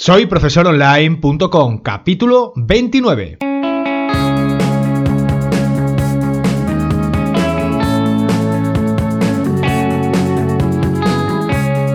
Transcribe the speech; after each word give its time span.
Soy 0.00 0.26
profesoronline.com, 0.26 1.78
capítulo 1.78 2.52
29. 2.54 3.38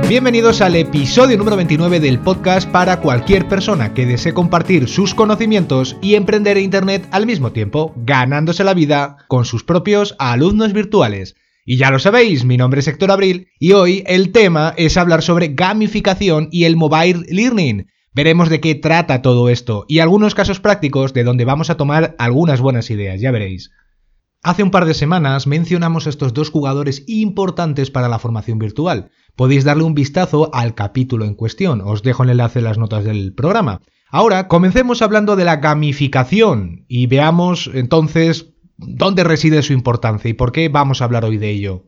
Bienvenidos 0.09 0.59
al 0.59 0.75
episodio 0.75 1.37
número 1.37 1.55
29 1.55 2.01
del 2.01 2.19
podcast 2.19 2.69
para 2.69 2.99
cualquier 2.99 3.47
persona 3.47 3.93
que 3.93 4.05
desee 4.05 4.33
compartir 4.33 4.89
sus 4.89 5.15
conocimientos 5.15 5.95
y 6.01 6.15
emprender 6.15 6.57
en 6.57 6.65
Internet 6.65 7.07
al 7.11 7.25
mismo 7.25 7.53
tiempo, 7.53 7.93
ganándose 7.95 8.65
la 8.65 8.73
vida 8.73 9.15
con 9.29 9.45
sus 9.45 9.63
propios 9.63 10.13
alumnos 10.19 10.73
virtuales. 10.73 11.37
Y 11.65 11.77
ya 11.77 11.91
lo 11.91 11.99
sabéis, 11.99 12.43
mi 12.43 12.57
nombre 12.57 12.81
es 12.81 12.87
Héctor 12.89 13.11
Abril 13.11 13.47
y 13.57 13.71
hoy 13.71 14.03
el 14.05 14.33
tema 14.33 14.73
es 14.75 14.97
hablar 14.97 15.21
sobre 15.21 15.49
gamificación 15.49 16.49
y 16.51 16.65
el 16.65 16.75
mobile 16.75 17.25
learning. 17.29 17.87
Veremos 18.13 18.49
de 18.49 18.59
qué 18.59 18.75
trata 18.75 19.21
todo 19.21 19.47
esto 19.47 19.85
y 19.87 19.99
algunos 19.99 20.35
casos 20.35 20.59
prácticos 20.59 21.13
de 21.13 21.23
donde 21.23 21.45
vamos 21.45 21.69
a 21.69 21.77
tomar 21.77 22.15
algunas 22.19 22.59
buenas 22.59 22.89
ideas, 22.89 23.21
ya 23.21 23.31
veréis. 23.31 23.71
Hace 24.43 24.61
un 24.61 24.71
par 24.71 24.83
de 24.83 24.93
semanas 24.93 25.47
mencionamos 25.47 26.05
estos 26.05 26.33
dos 26.33 26.49
jugadores 26.49 27.05
importantes 27.07 27.89
para 27.91 28.09
la 28.09 28.19
formación 28.19 28.59
virtual. 28.59 29.09
Podéis 29.37 29.63
darle 29.63 29.83
un 29.83 29.95
vistazo 29.95 30.53
al 30.53 30.75
capítulo 30.75 31.23
en 31.23 31.33
cuestión, 31.33 31.79
os 31.79 32.03
dejo 32.03 32.23
el 32.23 32.31
enlace 32.31 32.59
en 32.59 32.65
las 32.65 32.77
notas 32.77 33.05
del 33.05 33.33
programa. 33.33 33.79
Ahora, 34.09 34.49
comencemos 34.49 35.01
hablando 35.01 35.37
de 35.37 35.45
la 35.45 35.55
gamificación 35.55 36.85
y 36.89 37.07
veamos 37.07 37.71
entonces 37.73 38.52
dónde 38.77 39.23
reside 39.23 39.61
su 39.61 39.73
importancia 39.73 40.29
y 40.29 40.33
por 40.33 40.51
qué 40.51 40.69
vamos 40.69 41.01
a 41.01 41.05
hablar 41.05 41.25
hoy 41.25 41.37
de 41.37 41.49
ello. 41.49 41.85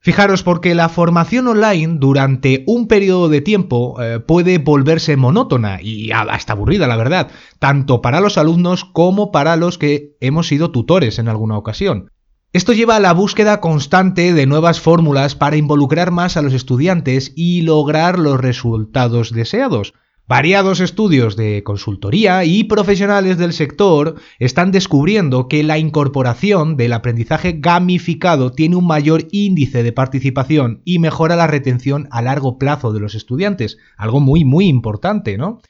Fijaros, 0.00 0.44
porque 0.44 0.76
la 0.76 0.88
formación 0.88 1.48
online 1.48 1.96
durante 1.98 2.62
un 2.68 2.86
periodo 2.86 3.28
de 3.28 3.40
tiempo 3.40 4.00
eh, 4.00 4.20
puede 4.20 4.58
volverse 4.58 5.16
monótona 5.16 5.82
y 5.82 6.12
hasta 6.12 6.52
aburrida, 6.52 6.86
la 6.86 6.96
verdad, 6.96 7.30
tanto 7.58 8.00
para 8.00 8.20
los 8.20 8.38
alumnos 8.38 8.84
como 8.84 9.32
para 9.32 9.56
los 9.56 9.76
que 9.76 10.16
hemos 10.20 10.46
sido 10.46 10.70
tutores 10.70 11.18
en 11.18 11.26
alguna 11.26 11.58
ocasión. 11.58 12.12
Esto 12.52 12.72
lleva 12.72 12.96
a 12.96 13.00
la 13.00 13.12
búsqueda 13.12 13.60
constante 13.60 14.32
de 14.32 14.46
nuevas 14.46 14.80
fórmulas 14.80 15.34
para 15.34 15.56
involucrar 15.56 16.12
más 16.12 16.36
a 16.36 16.42
los 16.42 16.54
estudiantes 16.54 17.32
y 17.34 17.62
lograr 17.62 18.18
los 18.18 18.40
resultados 18.40 19.32
deseados. 19.32 19.94
Variados 20.28 20.80
estudios 20.80 21.36
de 21.36 21.62
consultoría 21.62 22.44
y 22.44 22.64
profesionales 22.64 23.38
del 23.38 23.54
sector 23.54 24.16
están 24.38 24.72
descubriendo 24.72 25.48
que 25.48 25.62
la 25.62 25.78
incorporación 25.78 26.76
del 26.76 26.92
aprendizaje 26.92 27.56
gamificado 27.58 28.52
tiene 28.52 28.76
un 28.76 28.86
mayor 28.86 29.26
índice 29.32 29.82
de 29.82 29.92
participación 29.92 30.82
y 30.84 30.98
mejora 30.98 31.34
la 31.34 31.46
retención 31.46 32.08
a 32.10 32.20
largo 32.20 32.58
plazo 32.58 32.92
de 32.92 33.00
los 33.00 33.14
estudiantes, 33.14 33.78
algo 33.96 34.20
muy 34.20 34.44
muy 34.44 34.66
importante, 34.66 35.38
¿no? 35.38 35.62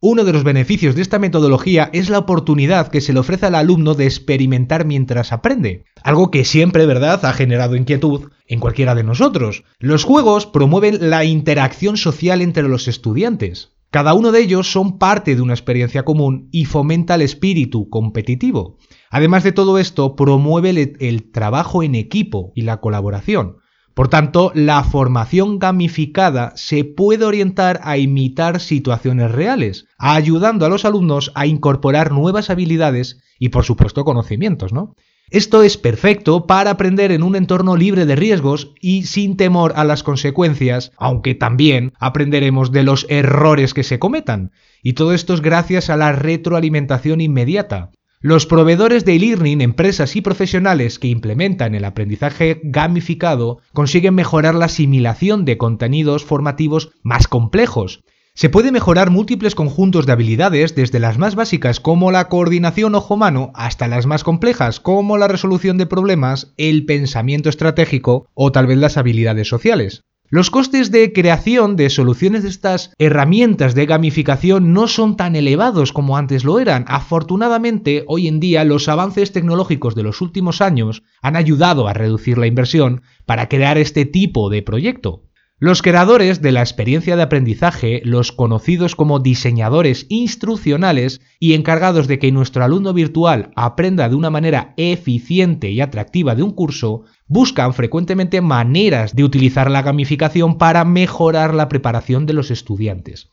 Uno 0.00 0.24
de 0.24 0.32
los 0.32 0.42
beneficios 0.42 0.96
de 0.96 1.02
esta 1.02 1.20
metodología 1.20 1.88
es 1.92 2.10
la 2.10 2.18
oportunidad 2.18 2.88
que 2.88 3.00
se 3.00 3.12
le 3.12 3.20
ofrece 3.20 3.46
al 3.46 3.54
alumno 3.54 3.94
de 3.94 4.06
experimentar 4.06 4.84
mientras 4.84 5.32
aprende, 5.32 5.84
algo 6.02 6.32
que 6.32 6.44
siempre, 6.44 6.86
¿verdad?, 6.86 7.24
ha 7.24 7.32
generado 7.32 7.76
inquietud 7.76 8.32
en 8.48 8.58
cualquiera 8.58 8.96
de 8.96 9.04
nosotros. 9.04 9.62
Los 9.78 10.02
juegos 10.02 10.46
promueven 10.46 11.08
la 11.08 11.24
interacción 11.24 11.96
social 11.96 12.42
entre 12.42 12.64
los 12.64 12.88
estudiantes, 12.88 13.76
cada 13.92 14.14
uno 14.14 14.32
de 14.32 14.40
ellos 14.40 14.72
son 14.72 14.96
parte 14.96 15.36
de 15.36 15.42
una 15.42 15.52
experiencia 15.52 16.02
común 16.02 16.48
y 16.50 16.64
fomenta 16.64 17.14
el 17.14 17.20
espíritu 17.20 17.90
competitivo. 17.90 18.78
Además 19.10 19.44
de 19.44 19.52
todo 19.52 19.78
esto, 19.78 20.16
promueve 20.16 20.96
el, 20.98 21.30
trabajo 21.30 21.82
en 21.82 21.94
equipo 21.94 22.52
y 22.54 22.62
la 22.62 22.80
colaboración. 22.80 23.58
Por 23.92 24.08
tanto, 24.08 24.50
la 24.54 24.82
formación 24.82 25.58
gamificada 25.58 26.54
se 26.56 26.84
puede 26.84 27.26
orientar 27.26 27.80
a 27.84 27.98
imitar 27.98 28.60
situaciones 28.60 29.30
reales, 29.30 29.84
ayudando 29.98 30.64
a 30.64 30.70
los 30.70 30.86
alumnos 30.86 31.30
a 31.34 31.44
incorporar 31.44 32.12
nuevas 32.12 32.48
habilidades 32.48 33.20
y, 33.38 33.50
por 33.50 33.64
supuesto, 33.64 34.06
conocimientos, 34.06 34.72
¿no? 34.72 34.94
Esto 35.32 35.62
es 35.62 35.78
perfecto 35.78 36.46
para 36.46 36.72
aprender 36.72 37.10
en 37.10 37.22
un 37.22 37.36
entorno 37.36 37.74
libre 37.74 38.04
de 38.04 38.16
riesgos 38.16 38.74
y 38.82 39.04
sin 39.04 39.38
temor 39.38 39.72
a 39.76 39.84
las 39.84 40.02
consecuencias, 40.02 40.92
aunque 40.98 41.34
también 41.34 41.94
aprenderemos 41.98 42.70
de 42.70 42.82
los 42.82 43.06
errores 43.08 43.72
que 43.72 43.82
se 43.82 43.98
cometan. 43.98 44.52
Y 44.82 44.92
todo 44.92 45.14
esto 45.14 45.32
es 45.32 45.40
gracias 45.40 45.88
a 45.88 45.96
la 45.96 46.12
retroalimentación 46.12 47.22
inmediata. 47.22 47.92
Los 48.20 48.44
proveedores 48.44 49.06
de 49.06 49.14
e-learning, 49.14 49.62
empresas 49.62 50.16
y 50.16 50.20
profesionales 50.20 50.98
que 50.98 51.08
implementan 51.08 51.74
el 51.74 51.86
aprendizaje 51.86 52.60
gamificado 52.62 53.60
consiguen 53.72 54.14
mejorar 54.14 54.54
la 54.54 54.66
asimilación 54.66 55.46
de 55.46 55.56
contenidos 55.56 56.24
formativos 56.26 56.90
más 57.02 57.26
complejos, 57.26 58.04
se 58.34 58.48
puede 58.48 58.72
mejorar 58.72 59.10
múltiples 59.10 59.54
conjuntos 59.54 60.06
de 60.06 60.12
habilidades 60.12 60.74
desde 60.74 61.00
las 61.00 61.18
más 61.18 61.34
básicas 61.34 61.80
como 61.80 62.10
la 62.10 62.28
coordinación 62.28 62.94
ojo-mano 62.94 63.52
hasta 63.54 63.88
las 63.88 64.06
más 64.06 64.24
complejas 64.24 64.80
como 64.80 65.18
la 65.18 65.28
resolución 65.28 65.76
de 65.76 65.86
problemas, 65.86 66.54
el 66.56 66.86
pensamiento 66.86 67.50
estratégico 67.50 68.26
o 68.34 68.50
tal 68.50 68.66
vez 68.66 68.78
las 68.78 68.96
habilidades 68.96 69.48
sociales. 69.48 70.02
Los 70.30 70.48
costes 70.48 70.90
de 70.90 71.12
creación 71.12 71.76
de 71.76 71.90
soluciones 71.90 72.42
de 72.42 72.48
estas 72.48 72.94
herramientas 72.96 73.74
de 73.74 73.84
gamificación 73.84 74.72
no 74.72 74.88
son 74.88 75.18
tan 75.18 75.36
elevados 75.36 75.92
como 75.92 76.16
antes 76.16 76.42
lo 76.44 76.58
eran. 76.58 76.86
Afortunadamente, 76.88 78.04
hoy 78.06 78.28
en 78.28 78.40
día 78.40 78.64
los 78.64 78.88
avances 78.88 79.32
tecnológicos 79.32 79.94
de 79.94 80.04
los 80.04 80.22
últimos 80.22 80.62
años 80.62 81.02
han 81.20 81.36
ayudado 81.36 81.86
a 81.86 81.92
reducir 81.92 82.38
la 82.38 82.46
inversión 82.46 83.02
para 83.26 83.50
crear 83.50 83.76
este 83.76 84.06
tipo 84.06 84.48
de 84.48 84.62
proyecto. 84.62 85.24
Los 85.64 85.80
creadores 85.80 86.42
de 86.42 86.50
la 86.50 86.58
experiencia 86.58 87.14
de 87.14 87.22
aprendizaje, 87.22 88.02
los 88.04 88.32
conocidos 88.32 88.96
como 88.96 89.20
diseñadores 89.20 90.06
instruccionales 90.08 91.20
y 91.38 91.54
encargados 91.54 92.08
de 92.08 92.18
que 92.18 92.32
nuestro 92.32 92.64
alumno 92.64 92.92
virtual 92.92 93.52
aprenda 93.54 94.08
de 94.08 94.16
una 94.16 94.28
manera 94.28 94.74
eficiente 94.76 95.70
y 95.70 95.80
atractiva 95.80 96.34
de 96.34 96.42
un 96.42 96.50
curso, 96.50 97.04
buscan 97.28 97.74
frecuentemente 97.74 98.40
maneras 98.40 99.14
de 99.14 99.22
utilizar 99.22 99.70
la 99.70 99.82
gamificación 99.82 100.58
para 100.58 100.84
mejorar 100.84 101.54
la 101.54 101.68
preparación 101.68 102.26
de 102.26 102.32
los 102.32 102.50
estudiantes. 102.50 103.30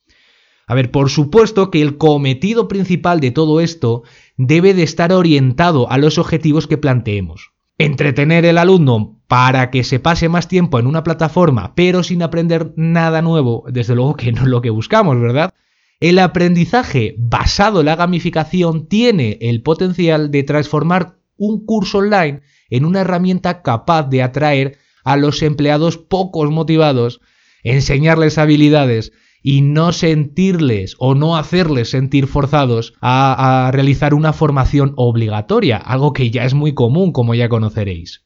A 0.68 0.76
ver, 0.76 0.92
por 0.92 1.10
supuesto 1.10 1.72
que 1.72 1.82
el 1.82 1.98
cometido 1.98 2.68
principal 2.68 3.22
de 3.22 3.32
todo 3.32 3.60
esto 3.60 4.04
debe 4.38 4.76
de 4.76 4.84
estar 4.84 5.14
orientado 5.14 5.90
a 5.90 5.98
los 5.98 6.20
objetivos 6.20 6.68
que 6.68 6.78
planteemos. 6.78 7.54
Entretener 7.80 8.46
el 8.46 8.60
alumno 8.60 9.19
para 9.30 9.70
que 9.70 9.84
se 9.84 10.00
pase 10.00 10.28
más 10.28 10.48
tiempo 10.48 10.80
en 10.80 10.88
una 10.88 11.04
plataforma, 11.04 11.76
pero 11.76 12.02
sin 12.02 12.24
aprender 12.24 12.74
nada 12.76 13.22
nuevo, 13.22 13.64
desde 13.70 13.94
luego 13.94 14.16
que 14.16 14.32
no 14.32 14.42
es 14.42 14.48
lo 14.48 14.64
que 14.64 14.72
buscamos, 14.72 15.22
¿verdad? 15.22 15.54
El 16.00 16.18
aprendizaje 16.18 17.14
basado 17.20 17.82
en 17.82 17.86
la 17.86 17.96
gamificación 17.96 18.88
tiene 18.88 19.38
el 19.40 19.62
potencial 19.62 20.32
de 20.32 20.42
transformar 20.42 21.20
un 21.38 21.64
curso 21.64 22.00
online 22.00 22.42
en 22.72 22.86
una 22.86 23.02
herramienta 23.02 23.62
capaz 23.62 24.10
de 24.10 24.24
atraer 24.24 24.80
a 25.04 25.16
los 25.16 25.44
empleados 25.44 26.00
pocos 26.00 26.50
motivados, 26.50 27.22
enseñarles 27.62 28.40
habilidades 28.40 29.12
y 29.44 29.62
no 29.62 29.94
sentirles 29.94 30.96
o 30.98 31.14
no 31.14 31.38
hacerles 31.38 31.92
sentir 31.92 32.26
forzados 32.26 32.96
a, 33.00 33.68
a 33.68 33.72
realizar 33.72 34.16
una 34.16 34.34
formación 34.34 34.94
obligatoria, 34.96 35.78
algo 35.78 36.14
que 36.14 36.32
ya 36.32 36.46
es 36.46 36.56
muy 36.56 36.74
común 36.74 37.12
como 37.12 37.36
ya 37.36 37.48
conoceréis 37.48 38.24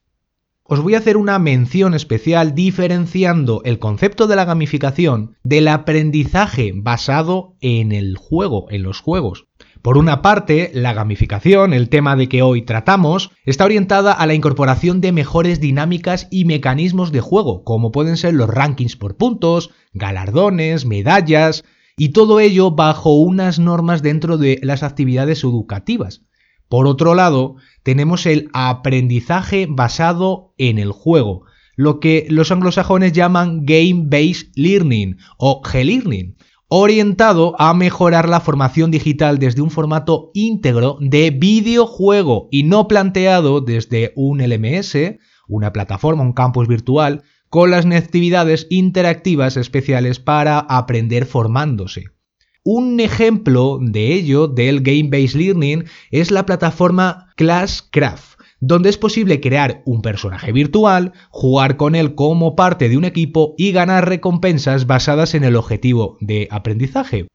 os 0.65 0.79
voy 0.81 0.95
a 0.95 0.99
hacer 0.99 1.17
una 1.17 1.39
mención 1.39 1.93
especial 1.93 2.55
diferenciando 2.55 3.61
el 3.65 3.79
concepto 3.79 4.27
de 4.27 4.37
la 4.37 4.45
gamificación 4.45 5.35
del 5.43 5.67
aprendizaje 5.67 6.71
basado 6.73 7.55
en 7.59 7.91
el 7.91 8.15
juego, 8.15 8.67
en 8.69 8.83
los 8.83 9.01
juegos. 9.01 9.47
Por 9.81 9.97
una 9.97 10.21
parte, 10.21 10.71
la 10.73 10.93
gamificación, 10.93 11.73
el 11.73 11.89
tema 11.89 12.15
de 12.15 12.29
que 12.29 12.41
hoy 12.41 12.61
tratamos, 12.61 13.31
está 13.43 13.65
orientada 13.65 14.13
a 14.13 14.25
la 14.25 14.33
incorporación 14.33 15.01
de 15.01 15.11
mejores 15.11 15.59
dinámicas 15.59 16.29
y 16.31 16.45
mecanismos 16.45 17.11
de 17.11 17.19
juego, 17.19 17.65
como 17.65 17.91
pueden 17.91 18.15
ser 18.15 18.33
los 18.33 18.49
rankings 18.49 18.95
por 18.95 19.17
puntos, 19.17 19.71
galardones, 19.91 20.85
medallas, 20.85 21.65
y 21.97 22.09
todo 22.09 22.39
ello 22.39 22.71
bajo 22.71 23.13
unas 23.13 23.59
normas 23.59 24.01
dentro 24.01 24.37
de 24.37 24.59
las 24.63 24.83
actividades 24.83 25.43
educativas. 25.43 26.21
Por 26.73 26.87
otro 26.87 27.13
lado, 27.13 27.57
tenemos 27.83 28.25
el 28.25 28.49
aprendizaje 28.51 29.67
basado 29.69 30.55
en 30.57 30.79
el 30.79 30.91
juego, 30.91 31.43
lo 31.75 31.99
que 31.99 32.25
los 32.31 32.51
anglosajones 32.51 33.13
llaman 33.13 33.63
Game-Based 33.63 34.53
Learning 34.55 35.17
o 35.37 35.61
G-Learning, 35.61 36.35
orientado 36.69 37.53
a 37.59 37.75
mejorar 37.75 38.27
la 38.27 38.39
formación 38.39 38.89
digital 38.89 39.37
desde 39.37 39.61
un 39.61 39.69
formato 39.69 40.31
íntegro 40.33 40.97
de 40.99 41.29
videojuego 41.29 42.47
y 42.49 42.63
no 42.63 42.87
planteado 42.87 43.61
desde 43.61 44.11
un 44.15 44.41
LMS, 44.41 44.97
una 45.47 45.73
plataforma, 45.73 46.23
un 46.23 46.33
campus 46.33 46.67
virtual, 46.67 47.21
con 47.49 47.69
las 47.69 47.85
actividades 47.85 48.65
interactivas 48.71 49.57
especiales 49.57 50.19
para 50.19 50.57
aprender 50.57 51.27
formándose. 51.27 52.12
Un 52.65 53.01
ejemplo 53.01 53.77
de 53.81 54.13
ello, 54.13 54.47
del 54.47 54.79
Game-Based 54.79 55.35
Learning, 55.35 55.83
es 56.11 56.31
la 56.31 56.45
plataforma 56.45 57.27
Classcraft, 57.35 58.39
donde 58.61 58.87
es 58.87 58.97
posible 58.97 59.41
crear 59.41 59.81
un 59.85 60.01
personaje 60.01 60.53
virtual, 60.53 61.11
jugar 61.29 61.75
con 61.75 61.93
él 61.93 62.15
como 62.15 62.55
parte 62.55 62.87
de 62.87 62.95
un 62.95 63.03
equipo 63.03 63.53
y 63.57 63.73
ganar 63.73 64.07
recompensas 64.07 64.87
basadas 64.87 65.35
en 65.35 65.43
el 65.43 65.57
objetivo 65.57 66.17
de 66.21 66.47
aprendizaje. 66.51 67.27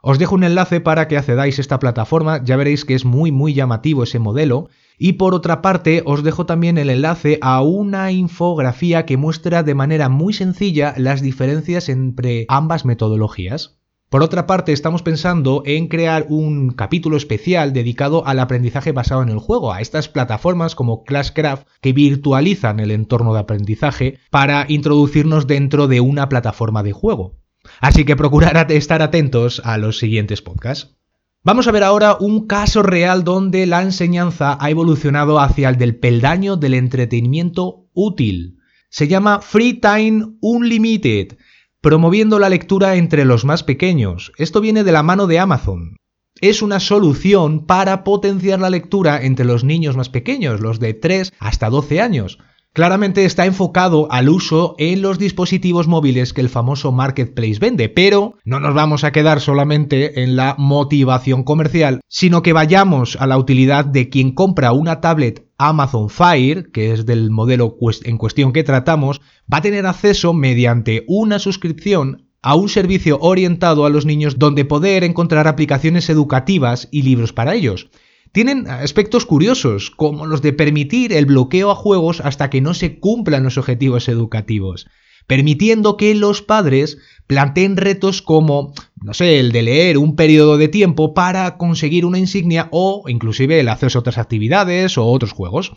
Os 0.00 0.20
dejo 0.20 0.36
un 0.36 0.44
enlace 0.44 0.80
para 0.80 1.08
que 1.08 1.16
accedáis 1.16 1.58
a 1.58 1.60
esta 1.60 1.80
plataforma, 1.80 2.44
ya 2.44 2.56
veréis 2.56 2.84
que 2.84 2.94
es 2.94 3.04
muy 3.04 3.32
muy 3.32 3.54
llamativo 3.54 4.04
ese 4.04 4.20
modelo. 4.20 4.68
Y 4.96 5.14
por 5.14 5.34
otra 5.34 5.60
parte, 5.60 6.04
os 6.06 6.22
dejo 6.22 6.46
también 6.46 6.78
el 6.78 6.90
enlace 6.90 7.40
a 7.42 7.62
una 7.62 8.12
infografía 8.12 9.06
que 9.06 9.16
muestra 9.16 9.64
de 9.64 9.74
manera 9.74 10.08
muy 10.08 10.34
sencilla 10.34 10.94
las 10.96 11.20
diferencias 11.20 11.88
entre 11.88 12.46
ambas 12.48 12.84
metodologías. 12.84 13.77
Por 14.08 14.22
otra 14.22 14.46
parte, 14.46 14.72
estamos 14.72 15.02
pensando 15.02 15.62
en 15.66 15.86
crear 15.88 16.24
un 16.30 16.70
capítulo 16.70 17.18
especial 17.18 17.74
dedicado 17.74 18.26
al 18.26 18.38
aprendizaje 18.38 18.92
basado 18.92 19.22
en 19.22 19.28
el 19.28 19.38
juego, 19.38 19.70
a 19.70 19.82
estas 19.82 20.08
plataformas 20.08 20.74
como 20.74 21.04
Clashcraft 21.04 21.66
que 21.82 21.92
virtualizan 21.92 22.80
el 22.80 22.90
entorno 22.90 23.34
de 23.34 23.40
aprendizaje 23.40 24.18
para 24.30 24.64
introducirnos 24.66 25.46
dentro 25.46 25.88
de 25.88 26.00
una 26.00 26.30
plataforma 26.30 26.82
de 26.82 26.92
juego. 26.92 27.36
Así 27.80 28.06
que 28.06 28.16
procurad 28.16 28.70
estar 28.70 29.02
atentos 29.02 29.60
a 29.62 29.76
los 29.76 29.98
siguientes 29.98 30.40
podcasts. 30.40 30.96
Vamos 31.44 31.68
a 31.68 31.72
ver 31.72 31.84
ahora 31.84 32.16
un 32.18 32.46
caso 32.46 32.82
real 32.82 33.24
donde 33.24 33.66
la 33.66 33.82
enseñanza 33.82 34.56
ha 34.58 34.70
evolucionado 34.70 35.38
hacia 35.38 35.68
el 35.68 35.76
del 35.76 35.96
peldaño 35.96 36.56
del 36.56 36.72
entretenimiento 36.72 37.86
útil. 37.92 38.58
Se 38.88 39.06
llama 39.06 39.42
Free 39.42 39.74
Time 39.74 40.36
Unlimited, 40.40 41.36
promoviendo 41.80 42.38
la 42.38 42.48
lectura 42.48 42.96
entre 42.96 43.24
los 43.24 43.44
más 43.44 43.62
pequeños. 43.62 44.32
Esto 44.36 44.60
viene 44.60 44.84
de 44.84 44.92
la 44.92 45.02
mano 45.02 45.26
de 45.26 45.38
Amazon. 45.38 45.96
Es 46.40 46.62
una 46.62 46.80
solución 46.80 47.66
para 47.66 48.04
potenciar 48.04 48.60
la 48.60 48.70
lectura 48.70 49.22
entre 49.22 49.44
los 49.44 49.64
niños 49.64 49.96
más 49.96 50.08
pequeños, 50.08 50.60
los 50.60 50.80
de 50.80 50.94
3 50.94 51.32
hasta 51.38 51.70
12 51.70 52.00
años. 52.00 52.38
Claramente 52.78 53.24
está 53.24 53.44
enfocado 53.44 54.06
al 54.08 54.28
uso 54.28 54.76
en 54.78 55.02
los 55.02 55.18
dispositivos 55.18 55.88
móviles 55.88 56.32
que 56.32 56.40
el 56.40 56.48
famoso 56.48 56.92
marketplace 56.92 57.58
vende, 57.58 57.88
pero 57.88 58.34
no 58.44 58.60
nos 58.60 58.72
vamos 58.72 59.02
a 59.02 59.10
quedar 59.10 59.40
solamente 59.40 60.22
en 60.22 60.36
la 60.36 60.54
motivación 60.58 61.42
comercial, 61.42 61.98
sino 62.06 62.40
que 62.40 62.52
vayamos 62.52 63.16
a 63.16 63.26
la 63.26 63.36
utilidad 63.36 63.84
de 63.84 64.10
quien 64.10 64.30
compra 64.30 64.70
una 64.70 65.00
tablet 65.00 65.48
Amazon 65.58 66.08
Fire, 66.08 66.70
que 66.70 66.92
es 66.92 67.04
del 67.04 67.32
modelo 67.32 67.76
en 68.04 68.16
cuestión 68.16 68.52
que 68.52 68.62
tratamos, 68.62 69.22
va 69.52 69.58
a 69.58 69.62
tener 69.62 69.84
acceso 69.84 70.32
mediante 70.32 71.04
una 71.08 71.40
suscripción 71.40 72.28
a 72.42 72.54
un 72.54 72.68
servicio 72.68 73.18
orientado 73.20 73.86
a 73.86 73.90
los 73.90 74.06
niños 74.06 74.38
donde 74.38 74.64
poder 74.64 75.02
encontrar 75.02 75.48
aplicaciones 75.48 76.08
educativas 76.10 76.86
y 76.92 77.02
libros 77.02 77.32
para 77.32 77.56
ellos 77.56 77.90
tienen 78.32 78.68
aspectos 78.68 79.26
curiosos, 79.26 79.90
como 79.90 80.26
los 80.26 80.42
de 80.42 80.52
permitir 80.52 81.12
el 81.12 81.26
bloqueo 81.26 81.70
a 81.70 81.74
juegos 81.74 82.20
hasta 82.20 82.50
que 82.50 82.60
no 82.60 82.74
se 82.74 82.98
cumplan 82.98 83.44
los 83.44 83.58
objetivos 83.58 84.08
educativos, 84.08 84.88
permitiendo 85.26 85.96
que 85.96 86.14
los 86.14 86.42
padres 86.42 86.98
planteen 87.26 87.76
retos 87.76 88.22
como, 88.22 88.72
no 89.00 89.14
sé, 89.14 89.38
el 89.38 89.52
de 89.52 89.62
leer 89.62 89.98
un 89.98 90.16
periodo 90.16 90.56
de 90.56 90.68
tiempo 90.68 91.14
para 91.14 91.56
conseguir 91.56 92.04
una 92.04 92.18
insignia 92.18 92.68
o 92.70 93.04
inclusive 93.08 93.60
el 93.60 93.68
acceso 93.68 93.98
a 93.98 94.00
otras 94.00 94.18
actividades 94.18 94.98
o 94.98 95.06
otros 95.06 95.32
juegos. 95.32 95.72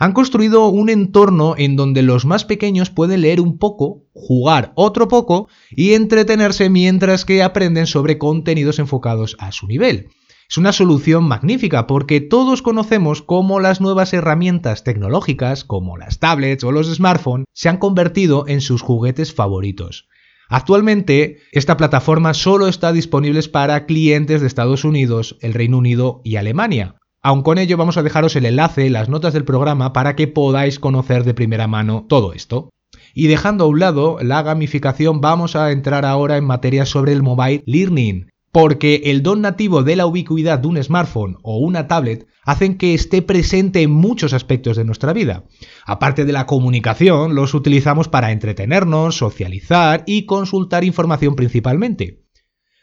Han 0.00 0.12
construido 0.12 0.68
un 0.68 0.90
entorno 0.90 1.54
en 1.58 1.74
donde 1.74 2.02
los 2.02 2.24
más 2.24 2.44
pequeños 2.44 2.88
pueden 2.88 3.22
leer 3.22 3.40
un 3.40 3.58
poco, 3.58 4.04
jugar 4.12 4.72
otro 4.76 5.08
poco 5.08 5.48
y 5.70 5.94
entretenerse 5.94 6.70
mientras 6.70 7.24
que 7.24 7.42
aprenden 7.42 7.88
sobre 7.88 8.16
contenidos 8.16 8.78
enfocados 8.78 9.36
a 9.40 9.50
su 9.50 9.66
nivel. 9.66 10.10
Es 10.50 10.56
una 10.56 10.72
solución 10.72 11.24
magnífica 11.24 11.86
porque 11.86 12.22
todos 12.22 12.62
conocemos 12.62 13.20
cómo 13.20 13.60
las 13.60 13.82
nuevas 13.82 14.14
herramientas 14.14 14.82
tecnológicas, 14.82 15.62
como 15.62 15.98
las 15.98 16.20
tablets 16.20 16.64
o 16.64 16.72
los 16.72 16.90
smartphones, 16.90 17.44
se 17.52 17.68
han 17.68 17.76
convertido 17.76 18.46
en 18.48 18.62
sus 18.62 18.80
juguetes 18.80 19.34
favoritos. 19.34 20.08
Actualmente, 20.48 21.40
esta 21.52 21.76
plataforma 21.76 22.32
solo 22.32 22.66
está 22.66 22.94
disponible 22.94 23.42
para 23.52 23.84
clientes 23.84 24.40
de 24.40 24.46
Estados 24.46 24.84
Unidos, 24.84 25.36
el 25.42 25.52
Reino 25.52 25.76
Unido 25.76 26.22
y 26.24 26.36
Alemania. 26.36 26.96
Aun 27.22 27.42
con 27.42 27.58
ello 27.58 27.76
vamos 27.76 27.98
a 27.98 28.02
dejaros 28.02 28.34
el 28.34 28.46
enlace 28.46 28.86
en 28.86 28.94
las 28.94 29.10
notas 29.10 29.34
del 29.34 29.44
programa 29.44 29.92
para 29.92 30.16
que 30.16 30.28
podáis 30.28 30.78
conocer 30.78 31.24
de 31.24 31.34
primera 31.34 31.66
mano 31.66 32.06
todo 32.08 32.32
esto. 32.32 32.70
Y 33.12 33.26
dejando 33.26 33.64
a 33.64 33.66
un 33.66 33.80
lado 33.80 34.16
la 34.22 34.40
gamificación, 34.42 35.20
vamos 35.20 35.56
a 35.56 35.72
entrar 35.72 36.06
ahora 36.06 36.38
en 36.38 36.44
materia 36.44 36.86
sobre 36.86 37.12
el 37.12 37.22
mobile 37.22 37.62
learning, 37.66 38.30
porque 38.52 39.02
el 39.06 39.22
don 39.22 39.42
nativo 39.42 39.82
de 39.82 39.96
la 39.96 40.06
ubicuidad 40.06 40.58
de 40.58 40.68
un 40.68 40.82
smartphone 40.82 41.36
o 41.42 41.58
una 41.58 41.86
tablet 41.86 42.26
hacen 42.44 42.78
que 42.78 42.94
esté 42.94 43.20
presente 43.20 43.82
en 43.82 43.90
muchos 43.90 44.32
aspectos 44.32 44.76
de 44.76 44.84
nuestra 44.84 45.12
vida. 45.12 45.44
Aparte 45.84 46.24
de 46.24 46.32
la 46.32 46.46
comunicación, 46.46 47.34
los 47.34 47.52
utilizamos 47.52 48.08
para 48.08 48.32
entretenernos, 48.32 49.16
socializar 49.16 50.02
y 50.06 50.24
consultar 50.24 50.84
información 50.84 51.36
principalmente. 51.36 52.24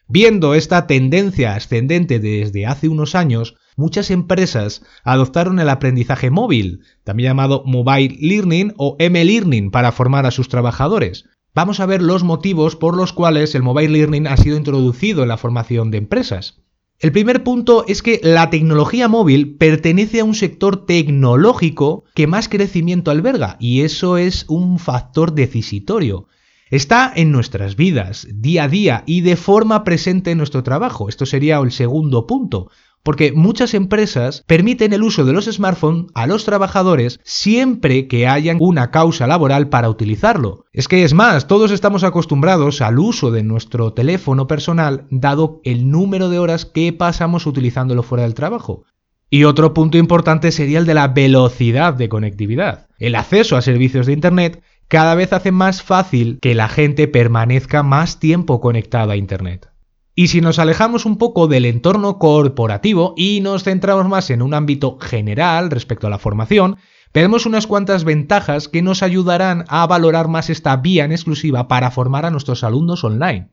Viendo 0.08 0.54
esta 0.54 0.86
tendencia 0.86 1.56
ascendente 1.56 2.20
desde 2.20 2.68
hace 2.68 2.90
unos 2.90 3.16
años, 3.16 3.56
muchas 3.76 4.12
empresas 4.12 4.84
adoptaron 5.04 5.60
el 5.60 5.68
aprendizaje 5.70 6.30
móvil, 6.30 6.82
también 7.04 7.30
llamado 7.30 7.64
Mobile 7.66 8.16
Learning 8.22 8.74
o 8.78 8.96
M-Learning, 9.00 9.72
para 9.72 9.92
formar 9.92 10.28
a 10.28 10.32
sus 10.32 10.48
trabajadores 10.48 11.26
vamos 11.56 11.80
a 11.80 11.86
ver 11.86 12.02
los 12.02 12.24
motivos 12.24 12.75
por 12.75 12.96
los 12.96 13.13
cuales 13.13 13.56
el 13.56 13.63
mobile 13.63 13.90
learning 13.90 14.28
ha 14.28 14.38
sido 14.38 14.57
introducido 14.57 15.24
en 15.24 15.30
la 15.30 15.38
formación 15.38 15.90
de 15.90 15.98
empresas. 15.98 16.62
El 17.00 17.12
primer 17.12 17.44
punto 17.44 17.86
es 17.88 18.02
que 18.02 18.19
la 18.24 18.50
tecnología 18.50 19.07
móvil 19.07 19.56
pertenece 19.56 20.19
a 20.19 20.24
un 20.24 20.36
sector 20.36 20.86
tecnológico 20.86 22.04
que 22.13 22.28
más 22.28 22.48
crecimiento 22.48 23.12
alberga 23.12 23.57
y 23.60 23.81
eso 23.81 24.18
es 24.18 24.46
un 24.48 24.80
factor 24.80 25.34
decisitorio. 25.34 26.28
Está 26.69 27.12
en 27.16 27.31
nuestras 27.31 27.75
vidas, 27.75 28.28
día 28.31 28.63
a 28.63 28.68
día 28.68 29.04
y 29.06 29.22
de 29.22 29.36
forma 29.36 29.84
presente 29.84 30.31
en 30.31 30.38
nuestro 30.38 30.63
trabajo. 30.63 31.10
Esto 31.10 31.25
sería 31.25 31.58
el 31.60 31.72
segundo 31.72 32.28
punto 32.28 32.69
porque 33.06 33.31
muchas 33.34 33.75
empresas 33.75 34.44
permiten 34.48 34.92
el 34.92 35.04
uso 35.04 35.25
de 35.25 35.31
los 35.31 35.46
smartphones 35.46 36.07
a 36.16 36.25
los 36.25 36.44
trabajadores 36.44 37.19
siempre 37.24 38.07
que 38.07 38.28
hayan 38.28 38.57
una 38.60 38.90
causa 38.90 39.28
laboral 39.28 39.69
para 39.69 39.92
utilizarlo. 39.92 40.66
Es 40.74 40.88
que 40.88 41.04
es 41.04 41.13
más, 41.13 41.46
todos 41.46 41.69
estamos 41.69 42.04
acostumbrados 42.04 42.81
al 42.81 42.98
uso 42.98 43.30
de 43.30 43.44
nuestro 43.44 43.94
teléfono 43.94 44.48
personal 44.48 45.06
dado 45.12 45.62
el 45.63 45.92
número 45.92 46.30
de 46.30 46.40
horas 46.40 46.66
que 46.66 46.92
pasamos 46.94 47.46
utilizándolo 47.46 48.02
fuera 48.02 48.24
del 48.24 48.34
trabajo. 48.34 48.86
Y 49.30 49.44
otro 49.44 49.75
punto 49.75 50.00
importante 50.00 50.51
sería 50.51 50.80
el 50.80 50.88
de 50.88 50.96
la 50.96 51.10
velocidad 51.10 51.94
de 51.94 52.10
conectividad. 52.10 52.88
El 52.98 53.13
acceso 53.13 53.56
a 53.56 53.62
servicios 53.62 54.08
de 54.08 54.13
Internet 54.13 54.63
cada 54.88 55.13
vez 55.13 55.31
hace 55.31 55.51
más 55.51 55.84
fácil 55.84 56.40
que 56.42 56.56
la 56.56 56.69
gente 56.69 57.08
permanezca 57.08 57.84
más 57.84 58.19
tiempo 58.19 58.60
conectada 58.62 59.13
a 59.13 59.18
Internet. 59.18 59.69
Y 60.18 60.28
si 60.28 60.40
nos 60.40 60.60
alejamos 60.60 61.06
un 61.06 61.18
poco 61.18 61.48
del 61.48 61.66
entorno 61.66 62.20
corporativo 62.20 63.13
y 63.18 63.42
nos 63.42 63.66
centramos 63.66 64.08
más 64.08 64.30
en 64.30 64.42
un 64.42 64.54
ámbito 64.54 64.98
general 64.98 65.70
respecto 65.70 66.08
a 66.08 66.10
la 66.10 66.20
formación, 66.20 66.78
veremos 67.13 67.46
unas 67.46 67.68
cuantas 67.68 68.06
ventajas 68.06 68.70
que 68.70 68.82
nos 68.82 69.04
ayudarán 69.04 69.66
a 69.68 69.86
valorar 69.88 70.30
más 70.30 70.50
esta 70.50 70.78
vía 70.78 71.04
en 71.04 71.12
exclusiva 71.12 71.68
para 71.68 71.92
formar 71.92 72.25
a 72.25 72.32
nuestros 72.32 72.63
alumnos 72.63 73.04
online. 73.04 73.50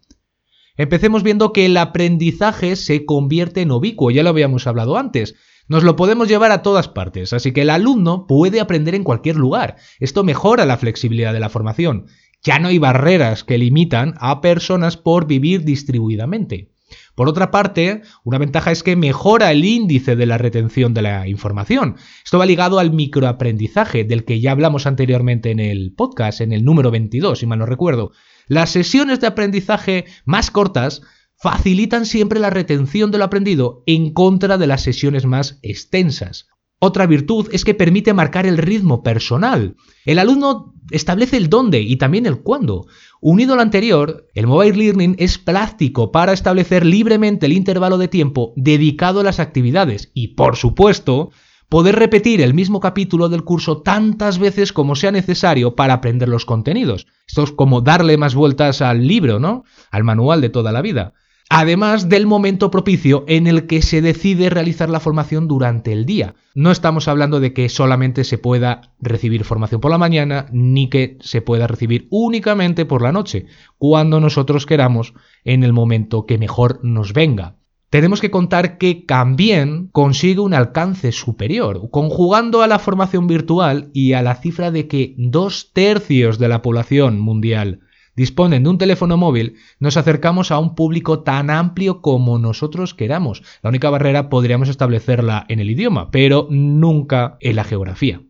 Empecemos 0.77 1.25
viendo 1.25 1.53
que 1.53 1.67
el 1.67 1.77
aprendizaje 1.77 2.77
se 2.77 3.05
convierte 3.05 3.63
en 3.63 3.73
ubicuo, 3.73 4.13
ya 4.13 4.23
lo 4.23 4.31
habíamos 4.31 4.69
hablado 4.69 4.97
antes. 4.97 5.35
Nos 5.67 5.83
lo 5.83 5.97
podemos 5.97 6.29
llevar 6.29 6.53
a 6.53 6.63
todas 6.63 6.87
partes, 6.87 7.33
así 7.33 7.53
que 7.53 7.63
el 7.63 7.71
alumno 7.71 8.27
puede 8.29 8.61
aprender 8.61 8.95
en 8.95 9.05
cualquier 9.05 9.35
lugar. 9.37 9.77
Esto 9.99 10.23
mejora 10.23 10.65
la 10.65 10.77
flexibilidad 10.77 11.33
de 11.33 11.41
la 11.41 11.49
formación 11.49 12.07
ya 12.43 12.59
no 12.59 12.69
hay 12.69 12.79
barreras 12.79 13.45
que 13.45 13.59
limitan 13.59 14.15
a 14.19 14.41
personas 14.41 14.97
por 14.97 15.27
vivir 15.27 15.65
distribuidamente. 15.65 16.73
Por 17.15 17.29
otra 17.29 17.51
parte, 17.51 18.03
una 18.25 18.39
ventaja 18.39 18.71
es 18.71 18.83
que 18.83 18.97
mejora 18.97 19.51
el 19.51 19.65
índice 19.65 20.17
de 20.17 20.27
la 20.27 20.39
retención 20.39 20.95
de 20.95 21.03
la 21.03 21.29
información. 21.29 21.97
Esto 22.25 22.39
va 22.39 22.47
ligado 22.47 22.79
al 22.79 22.93
microaprendizaje, 22.93 24.05
del 24.05 24.25
que 24.25 24.41
ya 24.41 24.53
hablamos 24.53 24.87
anteriormente 24.87 25.51
en 25.51 25.61
el 25.61 25.95
podcast, 25.95 26.41
en 26.41 26.53
el 26.53 26.65
número 26.65 26.91
22, 26.91 27.39
si 27.39 27.47
mal 27.47 27.59
no 27.59 27.67
recuerdo. 27.67 28.13
Las 28.47 28.71
sesiones 28.71 29.21
de 29.21 29.27
aprendizaje 29.27 30.07
más 30.25 30.51
cortas 30.51 31.03
facilitan 31.37 32.07
siempre 32.07 32.41
la 32.41 32.51
retención 32.51 33.11
de 33.11 33.19
lo 33.19 33.25
aprendido 33.25 33.83
en 33.87 34.13
contra 34.13 34.59
de 34.59 34.67
las 34.67 34.83
sesiones 34.83 35.27
más 35.27 35.59
extensas. 35.63 36.49
Otra 36.85 37.07
virtud 37.07 37.49
es 37.53 37.65
que 37.65 37.75
permite 37.75 38.12
marcar 38.12 38.45
el 38.45 38.59
ritmo 38.59 39.05
personal. 39.05 39.77
El 40.05 40.19
alumno 40.19 40.75
establece 40.91 41.37
el 41.37 41.49
dónde 41.49 41.81
y 41.81 41.95
también 41.95 42.27
el 42.27 42.43
cuándo. 42.43 42.89
Unido 43.21 43.55
al 43.55 43.61
anterior, 43.61 44.27
el 44.35 44.49
mobile 44.49 44.77
learning 44.77 45.15
es 45.21 45.39
práctico 45.39 46.11
para 46.11 46.33
establecer 46.33 46.85
libremente 46.85 47.47
el 47.47 47.53
intervalo 47.53 47.99
de 47.99 48.09
tiempo 48.09 48.53
dedicado 48.57 49.21
a 49.21 49.23
las 49.23 49.39
actividades 49.39 50.11
y, 50.12 50.35
por 50.35 50.57
supuesto, 50.57 51.31
poder 51.69 51.95
repetir 51.95 52.41
el 52.41 52.53
mismo 52.53 52.81
capítulo 52.81 53.29
del 53.29 53.45
curso 53.45 53.83
tantas 53.83 54.41
veces 54.41 54.73
como 54.73 54.97
sea 54.97 55.12
necesario 55.12 55.77
para 55.77 55.95
aprender 55.95 56.29
los 56.29 56.45
contenidos. 56.45 57.07
Esto 57.29 57.45
es 57.45 57.53
como 57.53 57.83
darle 57.83 58.17
más 58.17 58.35
vueltas 58.35 58.83
al 58.83 59.07
libro, 59.07 59.39
¿no? 59.39 59.62
Al 59.93 60.03
manual 60.03 60.41
de 60.41 60.49
toda 60.49 60.73
la 60.73 60.83
vida. 60.83 61.15
Además 61.55 62.09
del 62.09 62.27
momento 62.27 62.71
propicio 62.71 63.25
en 63.29 63.47
el 63.47 63.67
que 63.67 63.83
se 63.83 64.01
decide 64.01 64.49
realizar 64.49 64.89
la 64.89 65.01
formación 65.01 65.49
durante 65.49 65.93
el 65.93 66.07
día. 66.07 66.35
No 66.55 66.71
estamos 66.71 67.09
hablando 67.09 67.41
de 67.41 67.53
que 67.53 67.69
solamente 67.69 68.25
se 68.25 68.39
pueda 68.39 68.95
recibir 69.01 69.45
formación 69.45 69.83
por 69.83 69.91
la 69.91 69.99
mañana, 69.99 70.47
ni 70.51 70.89
que 70.89 71.19
se 71.21 71.43
pueda 71.43 71.67
recibir 71.67 72.09
únicamente 72.11 72.87
por 72.87 73.03
la 73.03 73.13
noche, 73.13 73.45
cuando 73.77 74.19
nosotros 74.19 74.65
queramos, 74.65 75.13
en 75.45 75.63
el 75.63 75.75
momento 75.75 76.25
que 76.25 76.39
mejor 76.39 76.81
nos 76.83 77.13
venga 77.13 77.57
tenemos 77.91 78.23
que 78.23 78.31
contar 78.31 78.79
que 78.79 78.95
también 78.95 79.89
consigue 79.93 80.41
un 80.41 80.55
alcance 80.55 81.13
superior, 81.13 81.91
conjugando 81.91 82.63
a 82.63 82.67
la 82.67 82.79
formación 82.79 83.27
virtual 83.27 83.91
y 83.93 84.15
a 84.15 84.23
la 84.23 84.37
cifra 84.37 84.71
de 84.71 84.89
que 84.89 85.15
dos 85.19 85.73
tercios 85.75 86.39
de 86.39 86.49
la 86.49 86.63
población 86.63 87.21
mundial 87.21 87.81
disponen 88.16 88.64
de 88.64 88.71
un 88.71 88.78
teléfono 88.78 89.16
móvil, 89.16 89.57
nos 89.78 89.97
acercamos 89.97 90.50
a 90.50 90.59
un 90.59 90.75
público 90.75 91.21
tan 91.21 91.50
amplio 91.50 92.00
como 92.00 92.38
nosotros 92.38 92.95
queramos. 92.95 93.42
La 93.62 93.71
única 93.71 93.90
barrera 93.90 94.28
podríamos 94.28 94.69
establecerla 94.69 95.45
en 95.49 95.61
el 95.61 95.71
idioma, 95.71 96.11
pero 96.11 96.47
nunca 96.50 97.37
en 97.40 97.57
la 97.57 97.64
geografía. 97.64 98.23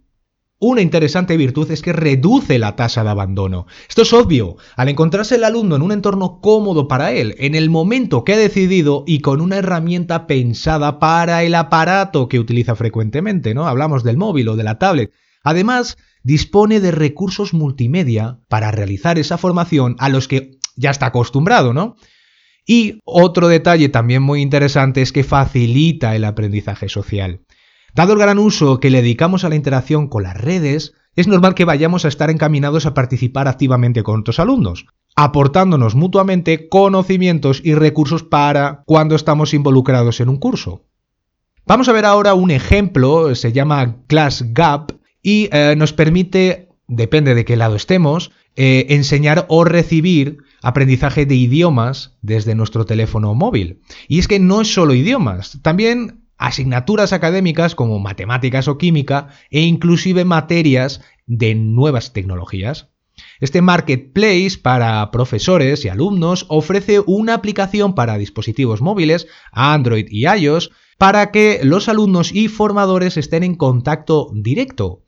Una 0.64 0.80
interesante 0.80 1.36
virtud 1.36 1.68
es 1.72 1.82
que 1.82 1.92
reduce 1.92 2.60
la 2.60 2.76
tasa 2.76 3.02
de 3.02 3.10
abandono. 3.10 3.66
Esto 3.88 4.02
es 4.02 4.12
obvio. 4.12 4.58
Al 4.76 4.88
encontrarse 4.88 5.34
el 5.34 5.42
alumno 5.42 5.74
en 5.74 5.82
un 5.82 5.90
entorno 5.90 6.38
cómodo 6.40 6.86
para 6.86 7.10
él, 7.10 7.34
en 7.38 7.56
el 7.56 7.68
momento 7.68 8.22
que 8.22 8.34
ha 8.34 8.36
decidido 8.36 9.02
y 9.04 9.22
con 9.22 9.40
una 9.40 9.56
herramienta 9.56 10.28
pensada 10.28 11.00
para 11.00 11.42
el 11.42 11.56
aparato 11.56 12.28
que 12.28 12.38
utiliza 12.38 12.76
frecuentemente, 12.76 13.54
¿no? 13.54 13.66
Hablamos 13.66 14.04
del 14.04 14.16
móvil 14.16 14.50
o 14.50 14.54
de 14.54 14.62
la 14.62 14.78
tablet. 14.78 15.12
Además, 15.42 15.98
dispone 16.22 16.80
de 16.80 16.90
recursos 16.90 17.54
multimedia 17.54 18.38
para 18.48 18.70
realizar 18.70 19.18
esa 19.18 19.38
formación 19.38 19.96
a 19.98 20.08
los 20.08 20.28
que 20.28 20.58
ya 20.76 20.90
está 20.90 21.06
acostumbrado, 21.06 21.72
¿no? 21.72 21.96
Y 22.66 23.00
otro 23.04 23.48
detalle 23.48 23.88
también 23.88 24.22
muy 24.22 24.40
interesante 24.40 25.02
es 25.02 25.12
que 25.12 25.24
facilita 25.24 26.14
el 26.14 26.24
aprendizaje 26.24 26.88
social. 26.88 27.40
Dado 27.94 28.12
el 28.14 28.18
gran 28.18 28.38
uso 28.38 28.80
que 28.80 28.90
le 28.90 29.02
dedicamos 29.02 29.44
a 29.44 29.48
la 29.48 29.56
interacción 29.56 30.08
con 30.08 30.22
las 30.22 30.36
redes, 30.36 30.94
es 31.14 31.28
normal 31.28 31.54
que 31.54 31.66
vayamos 31.66 32.04
a 32.04 32.08
estar 32.08 32.30
encaminados 32.30 32.86
a 32.86 32.94
participar 32.94 33.48
activamente 33.48 34.02
con 34.02 34.20
otros 34.20 34.38
alumnos, 34.38 34.86
aportándonos 35.14 35.94
mutuamente 35.94 36.68
conocimientos 36.68 37.60
y 37.62 37.74
recursos 37.74 38.22
para 38.22 38.82
cuando 38.86 39.14
estamos 39.14 39.52
involucrados 39.52 40.20
en 40.20 40.30
un 40.30 40.38
curso. 40.38 40.86
Vamos 41.66 41.88
a 41.88 41.92
ver 41.92 42.06
ahora 42.06 42.34
un 42.34 42.50
ejemplo, 42.50 43.34
se 43.34 43.52
llama 43.52 43.98
Class 44.06 44.44
Gap 44.52 45.01
y 45.22 45.48
eh, 45.52 45.74
nos 45.76 45.92
permite, 45.92 46.68
depende 46.88 47.34
de 47.34 47.44
qué 47.44 47.56
lado 47.56 47.76
estemos, 47.76 48.32
eh, 48.56 48.86
enseñar 48.90 49.46
o 49.48 49.64
recibir 49.64 50.38
aprendizaje 50.62 51.24
de 51.24 51.36
idiomas 51.36 52.18
desde 52.20 52.54
nuestro 52.54 52.84
teléfono 52.84 53.34
móvil. 53.34 53.80
Y 54.08 54.18
es 54.18 54.28
que 54.28 54.38
no 54.38 54.60
es 54.60 54.72
solo 54.72 54.94
idiomas, 54.94 55.58
también 55.62 56.22
asignaturas 56.36 57.12
académicas 57.12 57.74
como 57.74 57.98
matemáticas 58.00 58.66
o 58.68 58.76
química 58.76 59.28
e 59.50 59.60
inclusive 59.60 60.24
materias 60.24 61.00
de 61.26 61.54
nuevas 61.54 62.12
tecnologías. 62.12 62.88
Este 63.40 63.62
marketplace 63.62 64.58
para 64.60 65.10
profesores 65.10 65.84
y 65.84 65.88
alumnos 65.88 66.46
ofrece 66.48 67.00
una 67.06 67.34
aplicación 67.34 67.94
para 67.94 68.18
dispositivos 68.18 68.80
móviles, 68.80 69.28
Android 69.52 70.06
y 70.10 70.26
iOS, 70.26 70.70
para 70.98 71.30
que 71.30 71.60
los 71.62 71.88
alumnos 71.88 72.32
y 72.32 72.48
formadores 72.48 73.16
estén 73.16 73.44
en 73.44 73.54
contacto 73.54 74.30
directo 74.34 75.02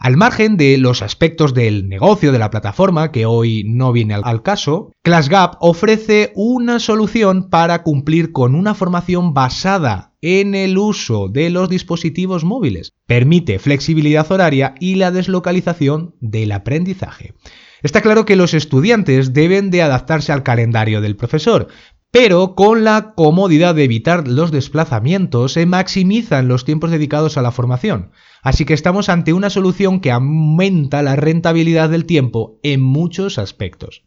al 0.00 0.16
margen 0.16 0.56
de 0.56 0.78
los 0.78 1.02
aspectos 1.02 1.52
del 1.52 1.86
negocio 1.86 2.32
de 2.32 2.38
la 2.38 2.50
plataforma, 2.50 3.12
que 3.12 3.26
hoy 3.26 3.64
no 3.66 3.92
viene 3.92 4.14
al 4.14 4.42
caso, 4.42 4.92
ClassGap 5.02 5.56
ofrece 5.60 6.32
una 6.34 6.80
solución 6.80 7.50
para 7.50 7.82
cumplir 7.82 8.32
con 8.32 8.54
una 8.54 8.74
formación 8.74 9.34
basada 9.34 10.14
en 10.22 10.54
el 10.54 10.78
uso 10.78 11.28
de 11.28 11.50
los 11.50 11.68
dispositivos 11.68 12.44
móviles. 12.44 12.94
Permite 13.06 13.58
flexibilidad 13.58 14.30
horaria 14.32 14.74
y 14.80 14.94
la 14.94 15.10
deslocalización 15.10 16.14
del 16.20 16.52
aprendizaje. 16.52 17.34
Está 17.82 18.00
claro 18.00 18.24
que 18.24 18.36
los 18.36 18.54
estudiantes 18.54 19.34
deben 19.34 19.70
de 19.70 19.82
adaptarse 19.82 20.32
al 20.32 20.42
calendario 20.42 21.02
del 21.02 21.16
profesor, 21.16 21.68
pero 22.10 22.54
con 22.56 22.82
la 22.82 23.14
comodidad 23.14 23.74
de 23.74 23.84
evitar 23.84 24.26
los 24.26 24.50
desplazamientos 24.50 25.52
se 25.52 25.66
maximizan 25.66 26.48
los 26.48 26.64
tiempos 26.64 26.90
dedicados 26.90 27.36
a 27.36 27.42
la 27.42 27.52
formación. 27.52 28.10
Así 28.42 28.64
que 28.64 28.74
estamos 28.74 29.08
ante 29.08 29.32
una 29.32 29.50
solución 29.50 30.00
que 30.00 30.10
aumenta 30.10 31.02
la 31.02 31.14
rentabilidad 31.14 31.88
del 31.90 32.06
tiempo 32.06 32.58
en 32.62 32.80
muchos 32.80 33.38
aspectos. 33.38 34.02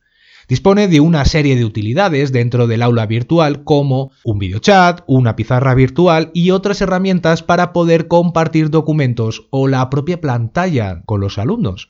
Dispone 0.49 0.89
de 0.89 0.99
una 0.99 1.23
serie 1.23 1.55
de 1.55 1.63
utilidades 1.63 2.33
dentro 2.33 2.67
del 2.67 2.81
aula 2.81 3.05
virtual 3.05 3.63
como 3.63 4.11
un 4.25 4.39
videochat, 4.39 5.01
una 5.07 5.37
pizarra 5.37 5.73
virtual 5.73 6.31
y 6.33 6.51
otras 6.51 6.81
herramientas 6.81 7.43
para 7.43 7.71
poder 7.71 8.09
compartir 8.09 8.69
documentos 8.69 9.47
o 9.51 9.69
la 9.69 9.89
propia 9.89 10.19
pantalla 10.19 11.03
con 11.05 11.21
los 11.21 11.37
alumnos. 11.37 11.89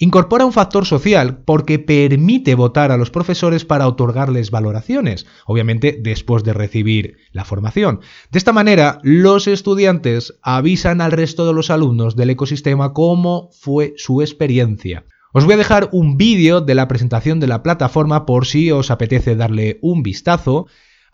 Incorpora 0.00 0.46
un 0.46 0.52
factor 0.52 0.86
social 0.86 1.38
porque 1.44 1.80
permite 1.80 2.54
votar 2.54 2.92
a 2.92 2.96
los 2.96 3.10
profesores 3.10 3.64
para 3.64 3.88
otorgarles 3.88 4.52
valoraciones, 4.52 5.26
obviamente 5.44 5.98
después 6.00 6.44
de 6.44 6.52
recibir 6.52 7.16
la 7.32 7.44
formación. 7.44 7.98
De 8.30 8.38
esta 8.38 8.52
manera, 8.52 9.00
los 9.02 9.48
estudiantes 9.48 10.38
avisan 10.40 11.00
al 11.00 11.10
resto 11.10 11.48
de 11.48 11.52
los 11.52 11.70
alumnos 11.70 12.14
del 12.14 12.30
ecosistema 12.30 12.92
cómo 12.92 13.50
fue 13.50 13.94
su 13.96 14.22
experiencia. 14.22 15.04
Os 15.32 15.44
voy 15.44 15.54
a 15.54 15.58
dejar 15.58 15.88
un 15.90 16.16
vídeo 16.16 16.60
de 16.60 16.76
la 16.76 16.86
presentación 16.86 17.40
de 17.40 17.48
la 17.48 17.64
plataforma 17.64 18.24
por 18.24 18.46
si 18.46 18.70
os 18.70 18.92
apetece 18.92 19.34
darle 19.34 19.80
un 19.82 20.04
vistazo 20.04 20.68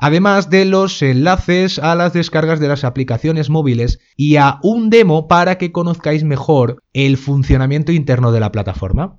además 0.04 0.50
de 0.50 0.66
los 0.66 1.00
enlaces 1.00 1.78
a 1.78 1.94
las 1.94 2.12
descargas 2.12 2.60
de 2.60 2.68
las 2.68 2.84
aplicaciones 2.84 3.48
móviles 3.48 4.00
y 4.18 4.36
a 4.36 4.58
un 4.62 4.90
demo 4.90 5.28
para 5.28 5.56
que 5.56 5.72
conozcáis 5.72 6.24
mejor 6.24 6.82
el 6.92 7.16
funcionamiento 7.16 7.90
interno 7.90 8.30
de 8.30 8.38
la 8.38 8.52
plataforma. 8.52 9.16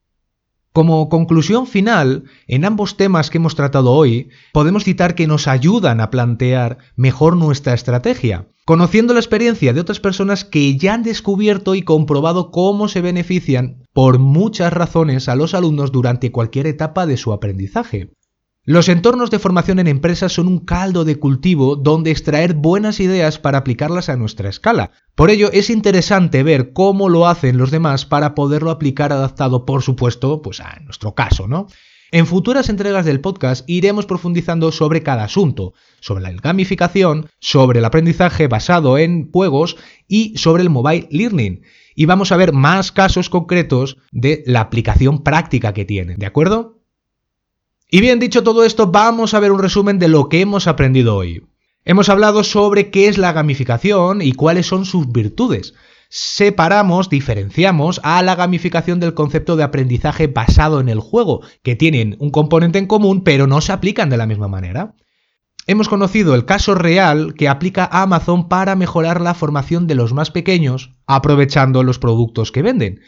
Como 0.73 1.09
conclusión 1.09 1.65
final, 1.65 2.25
en 2.45 2.65
ambos 2.65 2.97
temas 2.97 3.31
que 3.31 3.39
hemos 3.39 3.55
tratado 3.55 3.93
hoy, 3.93 4.29
podemos 4.53 4.83
citar 4.83 5.15
que 5.15 5.25
nos 5.25 5.47
ayudan 5.47 6.01
a 6.01 6.11
plantear 6.11 6.77
mejor 6.95 7.35
nuestra 7.35 7.73
estrategia, 7.73 8.49
conociendo 8.63 9.15
la 9.15 9.21
experiencia 9.21 9.73
de 9.73 9.81
otras 9.81 9.99
personas 9.99 10.45
que 10.45 10.77
ya 10.77 10.93
han 10.93 11.01
descubierto 11.01 11.73
y 11.73 11.81
comprobado 11.81 12.51
cómo 12.51 12.89
se 12.89 13.01
benefician 13.01 13.87
por 13.91 14.19
muchas 14.19 14.71
razones 14.71 15.29
a 15.29 15.35
los 15.35 15.55
alumnos 15.55 15.91
durante 15.91 16.31
cualquier 16.31 16.67
etapa 16.67 17.07
de 17.07 17.17
su 17.17 17.33
aprendizaje. 17.33 18.11
Los 18.67 18.89
entornos 18.89 19.29
de 19.29 19.37
formación 19.37 19.77
en 19.77 19.85
empresas 19.85 20.33
son 20.33 20.47
un 20.47 20.57
caldo 20.57 21.05
de 21.05 21.17
cultivo 21.17 21.75
donde 21.75 22.09
extraer 22.09 22.55
buenas 22.55 22.99
ideas 22.99 23.37
para 23.37 23.59
aplicarlas 23.59 24.09
a 24.09 24.15
nuestra 24.15 24.49
escala. 24.49 24.89
Por 25.13 25.29
ello 25.29 25.51
es 25.51 25.69
interesante 25.69 26.41
ver 26.41 26.73
cómo 26.73 27.07
lo 27.07 27.27
hacen 27.27 27.59
los 27.59 27.69
demás 27.69 28.07
para 28.07 28.33
poderlo 28.33 28.71
aplicar 28.71 29.13
adaptado, 29.13 29.67
por 29.67 29.83
supuesto, 29.83 30.41
pues 30.41 30.61
a 30.61 30.79
nuestro 30.79 31.13
caso, 31.13 31.47
¿no? 31.47 31.67
En 32.11 32.25
futuras 32.25 32.69
entregas 32.69 33.05
del 33.05 33.21
podcast 33.21 33.69
iremos 33.69 34.07
profundizando 34.07 34.71
sobre 34.71 35.03
cada 35.03 35.25
asunto, 35.25 35.73
sobre 35.99 36.23
la 36.23 36.31
gamificación, 36.31 37.29
sobre 37.39 37.77
el 37.77 37.85
aprendizaje 37.85 38.47
basado 38.47 38.97
en 38.97 39.31
juegos 39.31 39.77
y 40.07 40.35
sobre 40.39 40.63
el 40.63 40.71
mobile 40.71 41.07
learning. 41.11 41.61
Y 41.93 42.05
vamos 42.07 42.31
a 42.31 42.37
ver 42.37 42.51
más 42.51 42.91
casos 42.91 43.29
concretos 43.29 43.97
de 44.11 44.43
la 44.47 44.61
aplicación 44.61 45.21
práctica 45.21 45.71
que 45.71 45.85
tiene, 45.85 46.15
¿de 46.15 46.25
acuerdo? 46.25 46.79
Y 47.89 48.01
bien 48.01 48.19
dicho 48.19 48.43
todo 48.43 48.65
esto, 48.65 48.87
vamos 48.87 49.33
a 49.33 49.39
ver 49.39 49.51
un 49.51 49.59
resumen 49.59 49.99
de 49.99 50.07
lo 50.07 50.27
que 50.27 50.41
hemos 50.41 50.67
aprendido 50.67 51.15
hoy. 51.15 51.43
Hemos 51.83 52.09
hablado 52.09 52.43
sobre 52.43 52.89
qué 52.89 53.07
es 53.07 53.19
la 53.19 53.31
gamificación 53.31 54.21
y 54.23 54.31
cuáles 54.31 54.65
son 54.65 54.85
sus 54.85 55.11
virtudes. 55.11 55.75
Separamos, 56.09 57.09
diferenciamos 57.09 58.01
a 58.03 58.23
la 58.23 58.35
gamificación 58.35 58.99
del 58.99 59.13
concepto 59.13 59.55
de 59.55 59.63
aprendizaje 59.63 60.25
basado 60.27 60.79
en 60.79 60.89
el 60.89 60.99
juego, 60.99 61.41
que 61.61 61.75
tienen 61.75 62.15
un 62.19 62.31
componente 62.31 62.79
en 62.79 62.87
común 62.87 63.23
pero 63.23 63.45
no 63.45 63.61
se 63.61 63.71
aplican 63.71 64.09
de 64.09 64.17
la 64.17 64.25
misma 64.25 64.47
manera. 64.47 64.95
Hemos 65.67 65.89
conocido 65.89 66.35
el 66.35 66.45
caso 66.45 66.75
real 66.75 67.33
que 67.35 67.49
aplica 67.49 67.89
Amazon 67.91 68.49
para 68.49 68.75
mejorar 68.75 69.21
la 69.21 69.33
formación 69.33 69.87
de 69.87 69.95
los 69.95 70.13
más 70.13 70.31
pequeños, 70.31 70.91
aprovechando 71.05 71.83
los 71.83 71.99
productos 71.99 72.51
que 72.51 72.61
venden. 72.61 73.01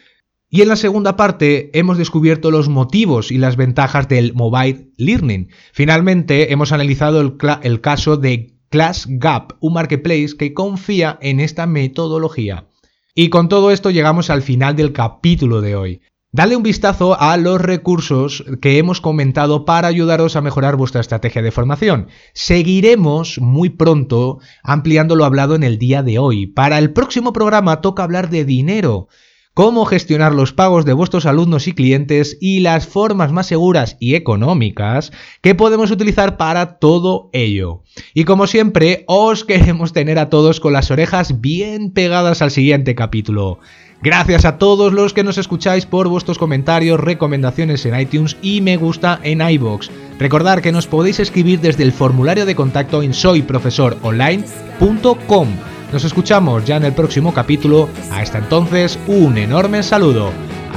Y 0.50 0.62
en 0.62 0.70
la 0.70 0.78
segunda 0.78 1.18
parte 1.18 1.78
hemos 1.78 1.98
descubierto 1.98 2.52
los 2.52 2.70
motivos 2.70 3.32
y 3.32 3.38
las 3.38 3.58
ventajas 3.58 4.08
del 4.08 4.34
mobile 4.34 4.92
learning. 4.96 5.50
Finalmente 5.74 6.54
hemos 6.54 6.72
analizado 6.72 7.20
el, 7.20 7.82
caso 7.82 8.16
de 8.16 8.56
Class 8.70 9.08
Gap, 9.10 9.58
un 9.60 9.74
marketplace 9.74 10.38
que 10.38 10.54
confía 10.54 11.18
en 11.22 11.42
esta 11.42 11.68
metodología. 11.68 12.68
Y 13.14 13.28
con 13.28 13.50
todo 13.50 13.72
esto 13.72 13.90
llegamos 13.90 14.30
al 14.30 14.42
final 14.42 14.78
del 14.78 14.94
capítulo 14.94 15.60
de 15.60 15.76
hoy. 15.76 16.02
Dale 16.32 16.56
un 16.56 16.64
vistazo 16.64 17.20
a 17.20 17.36
los 17.36 17.60
recursos 17.60 18.46
que 18.62 18.78
hemos 18.78 19.02
comentado 19.02 19.66
para 19.66 19.90
ayudaros 19.90 20.38
a 20.38 20.42
mejorar 20.42 20.78
vuestra 20.78 21.02
estrategia 21.02 21.42
de 21.42 21.52
formación. 21.52 22.08
Seguiremos 22.34 23.40
muy 23.40 23.70
pronto 23.70 24.40
ampliando 24.64 25.16
lo 25.16 25.26
hablado 25.26 25.56
en 25.56 25.64
el 25.64 25.78
día 25.78 26.04
de 26.04 26.20
hoy. 26.20 26.48
Para 26.48 26.80
el 26.80 26.94
próximo 26.94 27.34
programa 27.34 27.82
toca 27.82 28.04
hablar 28.04 28.30
de 28.30 28.46
dinero 28.46 29.10
cómo 29.58 29.86
gestionar 29.86 30.34
los 30.36 30.54
pagos 30.54 30.86
de 30.86 30.94
vuestros 30.94 31.26
alumnos 31.26 31.68
y 31.68 31.74
clientes 31.74 32.38
y 32.40 32.60
las 32.60 32.86
formas 32.86 33.32
más 33.32 33.48
seguras 33.48 33.98
y 34.00 34.14
económicas 34.14 35.12
que 35.42 35.56
podemos 35.56 35.90
utilizar 35.90 36.38
para 36.38 36.78
todo 36.78 37.32
ello. 37.34 37.82
Y 38.14 38.26
como 38.26 38.46
siempre, 38.46 39.04
os 39.08 39.46
queremos 39.46 39.94
tener 39.94 40.20
a 40.20 40.30
todos 40.30 40.60
con 40.60 40.74
las 40.74 40.92
orejas 40.92 41.42
bien 41.42 41.90
pegadas 41.90 42.44
al 42.44 42.52
siguiente 42.52 42.94
capítulo. 42.94 43.58
Gracias 44.04 44.46
a 44.46 44.60
todos 44.60 44.94
los 44.94 45.14
que 45.14 45.24
nos 45.24 45.40
escucháis 45.40 45.88
por 45.88 46.08
vuestros 46.08 46.38
comentarios, 46.38 47.00
recomendaciones 47.00 47.84
en 47.88 48.00
iTunes 48.00 48.38
y 48.44 48.62
me 48.62 48.78
gusta 48.78 49.20
en 49.24 49.42
iBox. 49.42 49.90
Recordad 50.20 50.60
que 50.60 50.72
nos 50.72 50.86
podéis 50.86 51.20
escribir 51.20 51.62
desde 51.62 51.82
el 51.82 51.94
formulario 51.94 52.46
de 52.46 52.54
contacto 52.54 53.02
en 53.02 53.16
soyprofesoronline.com. 53.16 55.77
Nos 55.92 56.04
escuchamos 56.04 56.66
ya 56.66 56.78
en 56.78 56.86
el 56.86 56.94
próximo 56.94 57.34
capítulo. 57.34 57.90
Hasta 58.12 58.40
entonces, 58.40 59.00
un 59.08 59.38
enorme 59.38 59.84
saludo. 59.84 60.32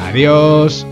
Adiós. 0.07 0.87